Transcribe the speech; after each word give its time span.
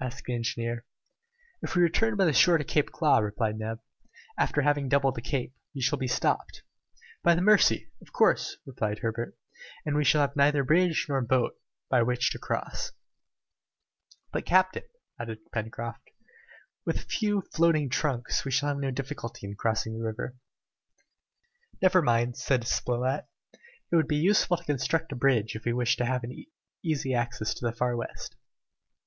asked 0.00 0.24
the 0.24 0.34
engineer. 0.34 0.86
"If 1.60 1.76
we 1.76 1.82
return 1.82 2.16
by 2.16 2.24
the 2.24 2.32
shore 2.32 2.56
to 2.56 2.64
Claw 2.64 3.18
Cape," 3.18 3.22
replied 3.22 3.58
Neb, 3.58 3.78
"after 4.38 4.62
having 4.62 4.88
doubled 4.88 5.16
the 5.16 5.20
Cape, 5.20 5.52
we 5.74 5.82
shall 5.82 5.98
be 5.98 6.06
stopped" 6.08 6.62
"By 7.22 7.34
the 7.34 7.42
Mercy! 7.42 7.90
of 8.00 8.10
course," 8.10 8.56
replied 8.64 9.00
Herbert, 9.00 9.36
"and 9.84 9.94
we 9.94 10.02
shall 10.02 10.22
have 10.22 10.34
neither 10.34 10.64
bridge 10.64 11.04
nor 11.10 11.20
boat 11.20 11.60
by 11.90 12.00
which 12.02 12.30
to 12.30 12.38
cross." 12.38 12.92
"But, 14.32 14.46
captain," 14.46 14.84
added 15.20 15.40
Pencroft, 15.52 16.08
"with 16.86 16.96
a 17.00 17.14
few 17.18 17.42
floating 17.52 17.90
trunks 17.90 18.46
we 18.46 18.50
shall 18.50 18.70
have 18.70 18.78
no 18.78 18.90
difficulty 18.90 19.46
in 19.46 19.56
crossing 19.56 19.98
the 19.98 20.04
river." 20.06 20.36
"Never 21.82 22.00
mind," 22.00 22.38
said 22.38 22.66
Spilett, 22.66 23.26
"it 23.90 23.94
will 23.96 24.04
be 24.04 24.16
useful 24.16 24.56
to 24.56 24.64
construct 24.64 25.12
a 25.12 25.16
bridge 25.16 25.54
if 25.54 25.66
we 25.66 25.74
wish 25.74 25.96
to 25.96 26.06
have 26.06 26.24
an 26.24 26.46
easy 26.82 27.12
access 27.12 27.52
to 27.52 27.66
the 27.66 27.72
Far 27.72 27.94
West!" 27.94 28.36